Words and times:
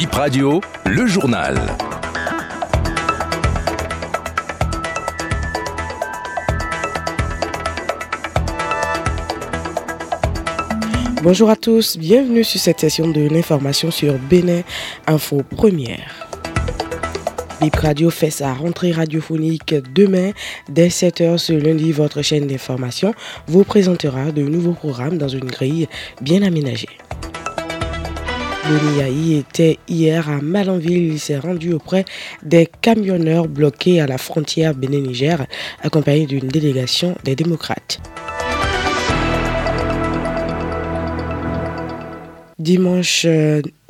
Bip 0.00 0.14
Radio, 0.14 0.62
le 0.86 1.06
journal. 1.06 1.60
Bonjour 11.22 11.50
à 11.50 11.56
tous, 11.56 11.98
bienvenue 11.98 12.44
sur 12.44 12.58
cette 12.58 12.80
session 12.80 13.08
de 13.08 13.28
l'information 13.28 13.90
sur 13.90 14.14
Bénin 14.14 14.62
Info 15.06 15.42
Première. 15.42 16.30
Bip 17.60 17.76
Radio 17.76 18.08
fait 18.08 18.30
sa 18.30 18.54
rentrée 18.54 18.92
radiophonique 18.92 19.74
demain 19.94 20.30
dès 20.70 20.88
7h 20.88 21.36
ce 21.36 21.52
lundi. 21.52 21.92
Votre 21.92 22.22
chaîne 22.22 22.46
d'information 22.46 23.12
vous 23.48 23.64
présentera 23.64 24.32
de 24.32 24.40
nouveaux 24.40 24.72
programmes 24.72 25.18
dans 25.18 25.28
une 25.28 25.44
grille 25.44 25.88
bien 26.22 26.42
aménagée. 26.42 26.88
Boni 28.70 29.34
était 29.36 29.80
hier 29.88 30.30
à 30.30 30.40
Malanville. 30.40 31.14
Il 31.14 31.18
s'est 31.18 31.38
rendu 31.38 31.72
auprès 31.72 32.04
des 32.44 32.68
camionneurs 32.80 33.48
bloqués 33.48 34.00
à 34.00 34.06
la 34.06 34.16
frontière 34.16 34.74
Bénin-Niger, 34.76 35.44
accompagné 35.82 36.26
d'une 36.26 36.46
délégation 36.46 37.16
des 37.24 37.34
démocrates. 37.34 37.98
Dimanche 42.60 43.26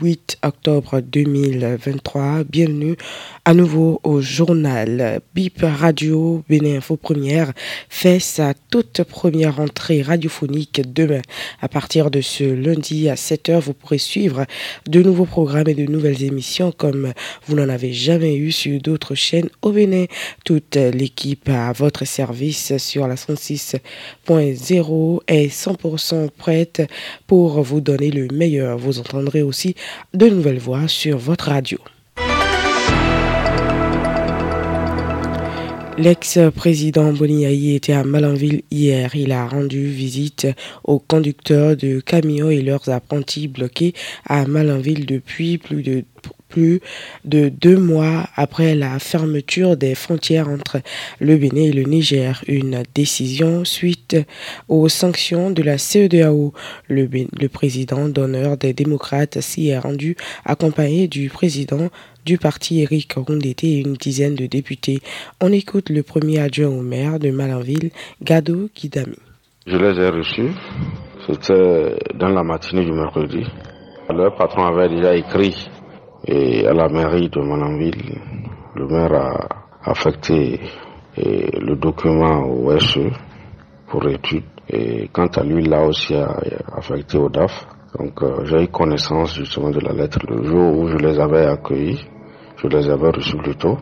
8 0.00 0.38
octobre 0.42 1.00
2023. 1.00 2.44
Bienvenue 2.44 2.96
à 3.44 3.54
nouveau 3.54 4.00
au 4.04 4.20
journal. 4.20 5.20
BIP 5.34 5.62
Radio 5.62 6.42
Bénin 6.48 6.76
Info 6.76 6.96
Première 6.96 7.52
fait 7.88 8.18
sa 8.18 8.54
toute 8.70 9.02
première 9.04 9.60
entrée 9.60 10.02
radiophonique 10.02 10.82
demain. 10.92 11.22
À 11.60 11.68
partir 11.68 12.10
de 12.10 12.20
ce 12.20 12.44
lundi 12.44 13.08
à 13.08 13.14
7h, 13.14 13.60
vous 13.60 13.74
pourrez 13.74 13.98
suivre 13.98 14.46
de 14.88 15.02
nouveaux 15.02 15.26
programmes 15.26 15.68
et 15.68 15.74
de 15.74 15.90
nouvelles 15.90 16.22
émissions 16.22 16.72
comme 16.72 17.12
vous 17.46 17.56
n'en 17.56 17.68
avez 17.68 17.92
jamais 17.92 18.36
eu 18.36 18.52
sur 18.52 18.80
d'autres 18.80 19.14
chaînes 19.14 19.50
au 19.60 19.72
Bénin. 19.72 20.06
Toute 20.44 20.76
l'équipe 20.76 21.48
à 21.48 21.72
votre 21.72 22.06
service 22.06 22.76
sur 22.78 23.06
la 23.06 23.16
106.0 23.16 25.20
est 25.26 25.48
100% 25.48 26.30
prête 26.30 26.82
pour 27.26 27.62
vous 27.62 27.80
donner 27.80 28.10
le 28.10 28.28
meilleur. 28.28 28.78
Vous 28.78 28.98
entendrez 28.98 29.42
aussi 29.42 29.74
de 30.14 30.28
nouvelles 30.28 30.58
voix 30.58 30.88
sur 30.88 31.18
votre 31.18 31.48
radio. 31.48 31.78
L'ex-président 35.98 37.12
Boniaï 37.12 37.74
était 37.74 37.92
à 37.92 38.02
Malanville 38.02 38.62
hier. 38.70 39.14
Il 39.14 39.30
a 39.30 39.46
rendu 39.46 39.86
visite 39.86 40.48
aux 40.84 40.98
conducteurs 40.98 41.76
de 41.76 42.00
camions 42.00 42.48
et 42.48 42.62
leurs 42.62 42.88
apprentis 42.88 43.46
bloqués 43.46 43.92
à 44.26 44.46
Malanville 44.46 45.04
depuis 45.04 45.58
plus 45.58 45.82
de 45.82 46.04
plus 46.52 46.80
de 47.24 47.48
deux 47.48 47.78
mois 47.78 48.26
après 48.36 48.74
la 48.74 48.98
fermeture 48.98 49.76
des 49.76 49.94
frontières 49.94 50.48
entre 50.48 50.80
le 51.18 51.36
Bénin 51.36 51.62
et 51.62 51.72
le 51.72 51.84
Niger. 51.84 52.44
Une 52.46 52.82
décision 52.94 53.64
suite 53.64 54.16
aux 54.68 54.88
sanctions 54.88 55.50
de 55.50 55.62
la 55.62 55.78
CEDEAO. 55.78 56.52
Le, 56.88 57.48
président 57.48 58.08
d'honneur 58.08 58.56
des 58.56 58.72
démocrates 58.72 59.40
s'y 59.40 59.68
est 59.68 59.78
rendu 59.78 60.16
accompagné 60.44 61.08
du 61.08 61.28
président 61.30 61.88
du 62.26 62.38
parti 62.38 62.80
Eric 62.82 63.14
Rondete 63.14 63.64
et 63.64 63.80
une 63.80 63.94
dizaine 63.94 64.34
de 64.34 64.46
députés. 64.46 65.00
On 65.40 65.50
écoute 65.52 65.88
le 65.90 66.02
premier 66.02 66.38
adjoint 66.38 66.68
au 66.68 66.82
maire 66.82 67.18
de 67.18 67.30
Malanville, 67.30 67.90
Gado 68.22 68.68
Kidami. 68.74 69.16
Je 69.66 69.76
les 69.76 69.98
ai 70.00 70.08
reçus. 70.10 70.52
C'était 71.26 71.96
dans 72.14 72.28
la 72.28 72.42
matinée 72.42 72.84
du 72.84 72.92
mercredi. 72.92 73.44
Le 74.10 74.28
patron 74.36 74.64
avait 74.66 74.88
déjà 74.88 75.14
écrit 75.16 75.54
et 76.26 76.66
à 76.66 76.72
la 76.72 76.88
mairie 76.88 77.28
de 77.28 77.40
Malanville, 77.40 78.18
le 78.74 78.86
maire 78.86 79.12
a 79.14 79.48
affecté 79.90 80.60
le 81.16 81.74
document 81.76 82.44
au 82.46 82.78
SE 82.78 83.10
pour 83.88 84.06
étude. 84.08 84.44
Et 84.68 85.08
quant 85.12 85.26
à 85.26 85.42
lui, 85.42 85.64
là 85.64 85.82
aussi 85.84 86.14
a 86.14 86.36
affecté 86.76 87.18
au 87.18 87.28
DAF. 87.28 87.66
Donc 87.98 88.22
euh, 88.22 88.44
j'ai 88.44 88.62
eu 88.64 88.68
connaissance 88.68 89.34
justement 89.34 89.70
de 89.70 89.80
la 89.80 89.92
lettre 89.92 90.18
le 90.26 90.42
jour 90.44 90.78
où 90.78 90.88
je 90.88 90.96
les 90.96 91.18
avais 91.20 91.44
accueillis. 91.46 92.00
Je 92.56 92.68
les 92.68 92.88
avais 92.88 93.10
reçus 93.10 93.36
plus 93.36 93.56
tôt. 93.56 93.76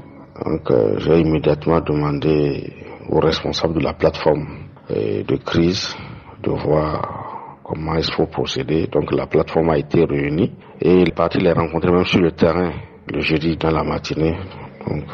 Donc 0.44 0.68
euh, 0.70 0.98
j'ai 0.98 1.20
immédiatement 1.20 1.80
demandé 1.80 2.72
aux 3.08 3.20
responsables 3.20 3.74
de 3.74 3.80
la 3.84 3.92
plateforme 3.92 4.46
de 4.88 5.36
crise 5.36 5.94
de 6.42 6.50
voir 6.50 7.29
comment 7.70 7.94
il 7.94 8.12
faut 8.12 8.26
procéder. 8.26 8.88
Donc 8.88 9.12
la 9.12 9.26
plateforme 9.26 9.70
a 9.70 9.78
été 9.78 10.04
réunie 10.04 10.50
et 10.80 11.02
il 11.02 11.12
parti 11.12 11.38
les 11.38 11.52
rencontrer 11.52 11.92
même 11.92 12.04
sur 12.04 12.20
le 12.20 12.32
terrain 12.32 12.72
le 13.08 13.20
jeudi 13.20 13.56
dans 13.56 13.70
la 13.70 13.84
matinée. 13.84 14.36
Donc 14.88 15.04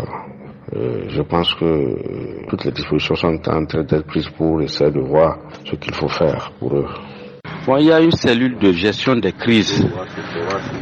euh, 0.75 1.05
je 1.09 1.23
pense 1.23 1.55
que 1.55 2.49
toutes 2.49 2.65
les 2.65 2.73
dispositions 2.73 3.15
sont 3.15 3.29
en 3.29 3.39
train 3.39 3.63
d'être 3.83 4.07
prises 4.07 4.31
pour 4.31 4.63
essayer 4.63 4.91
de 4.91 5.01
voir 5.01 5.39
ce 5.65 5.77
qu'il 5.77 5.95
faut 5.95 6.09
faire 6.09 6.51
pour 6.59 6.77
eux. 6.77 6.87
Bon, 7.67 7.77
il 7.79 7.87
y 7.87 7.93
a 7.93 8.01
une 8.01 8.13
cellule 8.13 8.59
de 8.59 8.73
gestion 8.73 9.17
des 9.17 9.33
crises. 9.33 9.87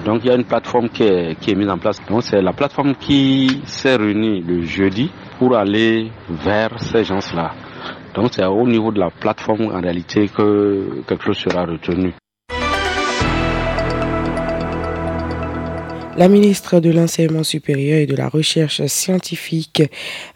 Donc 0.05 0.21
il 0.23 0.29
y 0.29 0.31
a 0.31 0.37
une 0.37 0.45
plateforme 0.45 0.89
qui 0.91 1.03
est, 1.03 1.39
qui 1.41 1.51
est 1.51 1.55
mise 1.55 1.69
en 1.71 1.79
place. 1.79 1.99
Donc 2.09 2.23
c'est 2.23 2.41
la 2.41 2.53
plateforme 2.53 2.95
qui 2.95 3.62
s'est 3.65 3.97
réunie 3.97 4.43
le 4.43 4.62
jeudi 4.62 5.11
pour 5.39 5.56
aller 5.56 6.11
vers 6.29 6.79
ces 6.79 7.03
gens-là. 7.05 7.53
Donc 8.15 8.29
c'est 8.33 8.45
au 8.45 8.67
niveau 8.67 8.93
de 8.93 9.01
la 9.01 9.11
plateforme 9.11 9.73
en 9.75 9.81
réalité 9.81 10.29
que 10.29 11.03
quelque 11.07 11.25
chose 11.25 11.39
sera 11.39 11.65
retenu. 11.65 12.13
La 16.17 16.29
ministre 16.29 16.79
de 16.79 16.91
l'Enseignement 16.91 17.43
supérieur 17.43 17.99
et 17.99 18.07
de 18.07 18.15
la 18.15 18.29
Recherche 18.29 18.87
scientifique 18.87 19.83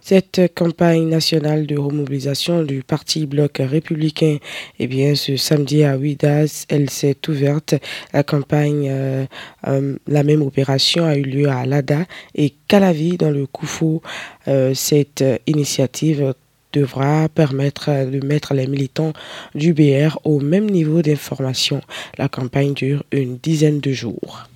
Cette 0.04 0.40
campagne 0.56 1.08
nationale 1.08 1.64
de 1.64 1.78
remobilisation 1.78 2.64
du 2.64 2.82
Parti 2.82 3.24
Bloc 3.24 3.58
républicain, 3.60 4.38
eh 4.80 4.88
bien, 4.88 5.14
ce 5.14 5.36
samedi 5.36 5.84
à 5.84 5.96
Ouidas, 5.96 6.66
elle 6.68 6.90
s'est 6.90 7.16
ouverte. 7.28 7.76
La 8.12 8.24
campagne, 8.24 8.88
euh, 8.90 9.24
euh, 9.68 9.96
la 10.08 10.24
même 10.24 10.42
opération 10.42 11.06
a 11.06 11.16
eu 11.16 11.22
lieu 11.22 11.48
à 11.48 11.64
Lada 11.66 12.04
et 12.34 12.52
Calavi 12.66 13.16
dans 13.16 13.30
le 13.30 13.46
Koufou. 13.46 14.02
Euh, 14.48 14.74
cette 14.74 15.24
initiative 15.46 16.34
devra 16.72 17.28
permettre 17.28 17.90
de 18.10 18.24
mettre 18.24 18.54
les 18.54 18.66
militants 18.66 19.12
du 19.54 19.72
BR 19.72 20.18
au 20.24 20.40
même 20.40 20.70
niveau 20.70 21.02
d'information. 21.02 21.80
La 22.18 22.28
campagne 22.28 22.74
dure 22.74 23.04
une 23.12 23.36
dizaine 23.36 23.80
de 23.80 23.92
jours. 23.92 24.48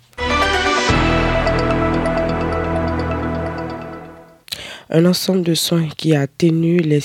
Un 4.91 5.05
ensemble 5.05 5.43
de 5.43 5.55
soins 5.55 5.89
qui 5.97 6.15
atténue 6.15 6.79
les, 6.79 7.01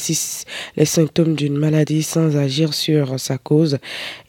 les 0.78 0.86
symptômes 0.86 1.36
d'une 1.36 1.58
maladie 1.58 2.04
sans 2.04 2.38
agir 2.38 2.74
sur 2.74 3.20
sa 3.20 3.38
cause. 3.38 3.78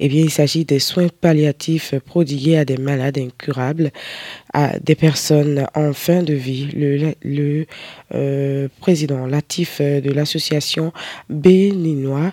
Eh 0.01 0.09
bien, 0.09 0.23
il 0.23 0.31
s'agit 0.31 0.65
des 0.65 0.79
soins 0.79 1.09
palliatifs 1.21 1.95
prodigués 2.05 2.59
à 2.59 2.65
des 2.65 2.77
malades 2.77 3.19
incurables, 3.19 3.91
à 4.53 4.79
des 4.79 4.95
personnes 4.95 5.67
en 5.75 5.93
fin 5.93 6.23
de 6.23 6.35
vie. 6.35 6.69
Le, 7.25 7.67
euh, 8.15 8.69
président 8.81 9.27
Latif 9.27 9.81
de 9.81 10.11
l'association 10.13 10.93
béninois 11.29 12.33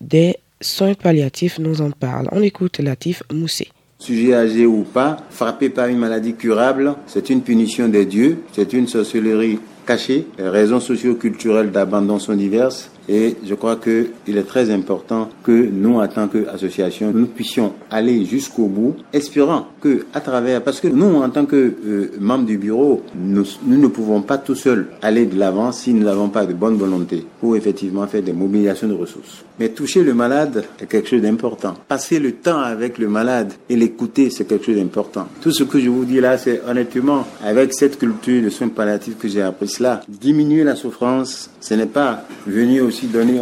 des 0.00 0.36
soins 0.60 0.94
palliatifs 0.94 1.58
nous 1.58 1.80
en 1.80 1.90
parle. 1.90 2.28
On 2.32 2.42
écoute 2.42 2.78
Latif 2.78 3.22
Moussé. 3.32 3.68
Sujet 3.98 4.34
âgé 4.34 4.66
ou 4.66 4.82
pas, 4.82 5.18
frappé 5.30 5.70
par 5.70 5.86
une 5.86 5.98
maladie 5.98 6.34
curable, 6.34 6.94
c'est 7.06 7.30
une 7.30 7.42
punition 7.42 7.88
des 7.88 8.04
dieux, 8.04 8.38
c'est 8.52 8.72
une 8.72 8.86
sorcellerie 8.86 9.58
cachées. 9.84 10.26
Les 10.38 10.48
raisons 10.48 10.80
socio-culturelles 10.80 11.70
d'abandon 11.70 12.18
sont 12.18 12.34
diverses. 12.34 12.90
Et 13.08 13.36
je 13.44 13.54
crois 13.54 13.76
qu'il 13.76 14.36
est 14.36 14.46
très 14.46 14.70
important 14.70 15.28
que 15.42 15.52
nous, 15.52 15.96
en 15.98 16.08
tant 16.08 16.28
qu'association, 16.28 17.12
nous 17.14 17.26
puissions 17.26 17.72
aller 17.90 18.24
jusqu'au 18.24 18.66
bout, 18.66 18.96
espérant 19.12 19.66
que 19.80 20.06
à 20.14 20.20
travers, 20.20 20.62
parce 20.62 20.80
que 20.80 20.88
nous, 20.88 21.16
en 21.16 21.28
tant 21.28 21.44
que 21.44 21.74
euh, 21.86 22.12
membres 22.18 22.46
du 22.46 22.56
bureau, 22.56 23.02
nous, 23.14 23.44
nous, 23.66 23.78
ne 23.78 23.88
pouvons 23.88 24.22
pas 24.22 24.38
tout 24.38 24.54
seuls 24.54 24.88
aller 25.02 25.26
de 25.26 25.38
l'avant 25.38 25.72
si 25.72 25.92
nous 25.92 26.04
n'avons 26.04 26.28
pas 26.28 26.46
de 26.46 26.54
bonne 26.54 26.76
volonté 26.76 27.24
pour 27.40 27.56
effectivement 27.56 28.06
faire 28.06 28.22
des 28.22 28.32
mobilisations 28.32 28.88
de 28.88 28.94
ressources. 28.94 29.44
Mais 29.58 29.68
toucher 29.68 30.02
le 30.02 30.14
malade 30.14 30.64
est 30.80 30.86
quelque 30.86 31.08
chose 31.08 31.22
d'important. 31.22 31.74
Passer 31.86 32.18
le 32.18 32.32
temps 32.32 32.58
avec 32.58 32.98
le 32.98 33.08
malade 33.08 33.52
et 33.68 33.76
l'écouter, 33.76 34.30
c'est 34.30 34.46
quelque 34.46 34.66
chose 34.66 34.76
d'important. 34.76 35.28
Tout 35.40 35.52
ce 35.52 35.64
que 35.64 35.78
je 35.78 35.88
vous 35.88 36.04
dis 36.04 36.20
là, 36.20 36.38
c'est 36.38 36.62
honnêtement, 36.66 37.26
avec 37.44 37.74
cette 37.74 37.98
culture 37.98 38.42
de 38.42 38.48
soins 38.48 38.68
palliatifs 38.68 39.18
que 39.18 39.28
j'ai 39.28 39.42
appris 39.42 39.68
cela, 39.68 40.00
diminuer 40.08 40.64
la 40.64 40.74
souffrance, 40.74 41.50
ce 41.60 41.74
n'est 41.74 41.86
pas 41.86 42.24
venir 42.46 42.84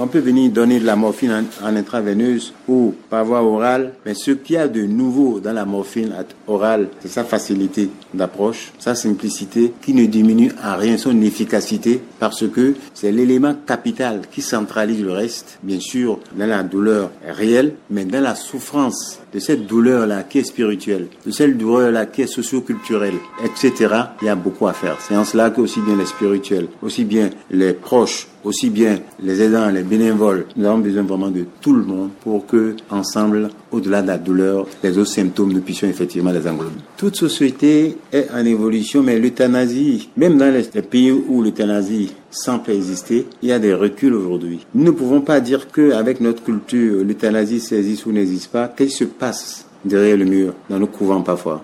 on 0.00 0.06
peut 0.08 0.18
venir 0.18 0.50
donner 0.50 0.80
de 0.80 0.86
la 0.86 0.96
morphine 0.96 1.44
en, 1.62 1.66
en 1.66 1.76
intraveineuse 1.76 2.52
ou 2.68 2.94
par 3.10 3.24
voie 3.24 3.42
orale, 3.42 3.92
mais 4.04 4.14
ce 4.14 4.32
qu'il 4.32 4.56
y 4.56 4.58
a 4.58 4.68
de 4.68 4.82
nouveau 4.82 5.40
dans 5.40 5.52
la 5.52 5.64
morphine 5.64 6.12
orale, 6.46 6.88
c'est 7.00 7.08
sa 7.08 7.24
facilité 7.24 7.90
d'approche, 8.14 8.72
sa 8.78 8.94
simplicité 8.94 9.72
qui 9.82 9.94
ne 9.94 10.06
diminue 10.06 10.52
en 10.64 10.76
rien 10.76 10.98
son 10.98 11.20
efficacité 11.22 12.00
parce 12.18 12.46
que 12.48 12.74
c'est 12.94 13.12
l'élément 13.12 13.54
capital 13.66 14.22
qui 14.30 14.42
centralise 14.42 15.02
le 15.02 15.12
reste, 15.12 15.58
bien 15.62 15.80
sûr, 15.80 16.18
dans 16.36 16.46
la 16.46 16.62
douleur 16.62 17.10
réelle, 17.26 17.74
mais 17.90 18.04
dans 18.04 18.20
la 18.20 18.34
souffrance 18.34 19.21
de 19.32 19.38
cette 19.38 19.66
douleur-là 19.66 20.24
qui 20.24 20.38
est 20.38 20.44
spirituelle, 20.44 21.08
de 21.24 21.30
cette 21.30 21.56
douleur-là 21.56 22.06
qui 22.06 22.22
est 22.22 22.26
socio-culturelle, 22.26 23.14
etc. 23.44 23.94
Il 24.20 24.26
y 24.26 24.28
a 24.28 24.34
beaucoup 24.34 24.66
à 24.66 24.72
faire. 24.72 24.96
C'est 25.00 25.16
en 25.16 25.24
cela 25.24 25.50
que 25.50 25.60
aussi 25.60 25.80
bien 25.80 25.96
les 25.96 26.06
spirituels, 26.06 26.68
aussi 26.82 27.04
bien 27.04 27.30
les 27.50 27.72
proches, 27.72 28.28
aussi 28.44 28.70
bien 28.70 28.98
les 29.22 29.42
aidants, 29.42 29.70
les 29.70 29.82
bénévoles, 29.82 30.46
nous 30.56 30.66
avons 30.66 30.78
besoin 30.78 31.02
vraiment 31.02 31.30
de 31.30 31.46
tout 31.60 31.72
le 31.72 31.84
monde 31.84 32.10
pour 32.22 32.46
que, 32.46 32.76
ensemble, 32.90 33.50
au-delà 33.72 34.02
de 34.02 34.08
la 34.08 34.18
douleur, 34.18 34.66
les 34.82 34.96
autres 34.98 35.10
symptômes, 35.10 35.52
nous 35.52 35.60
puissions 35.60 35.88
effectivement 35.88 36.30
les 36.30 36.46
englober. 36.46 36.76
Toute 36.96 37.16
société 37.16 37.96
est 38.12 38.28
en 38.32 38.44
évolution, 38.44 39.02
mais 39.02 39.18
l'euthanasie, 39.18 40.10
même 40.16 40.38
dans 40.38 40.52
les 40.52 40.82
pays 40.82 41.10
où 41.10 41.42
l'euthanasie 41.42 42.12
semble 42.30 42.70
exister, 42.70 43.26
il 43.42 43.48
y 43.48 43.52
a 43.52 43.58
des 43.58 43.74
reculs 43.74 44.14
aujourd'hui. 44.14 44.66
Nous 44.74 44.84
ne 44.84 44.90
pouvons 44.90 45.20
pas 45.20 45.40
dire 45.40 45.68
qu'avec 45.70 46.20
notre 46.20 46.42
culture, 46.42 47.04
l'euthanasie 47.04 47.60
s'existe 47.60 48.06
ou 48.06 48.12
n'existe 48.12 48.50
pas. 48.50 48.68
Qu'est-ce 48.68 48.90
qui 48.90 48.96
se 48.96 49.04
passe 49.04 49.66
derrière 49.84 50.16
le 50.16 50.24
mur, 50.24 50.54
dans 50.70 50.78
nos 50.78 50.86
couvents 50.86 51.22
parfois 51.22 51.62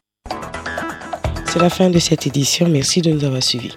C'est 1.46 1.60
la 1.60 1.70
fin 1.70 1.90
de 1.90 1.98
cette 1.98 2.26
édition. 2.26 2.68
Merci 2.68 3.00
de 3.00 3.12
nous 3.12 3.24
avoir 3.24 3.42
suivis. 3.42 3.76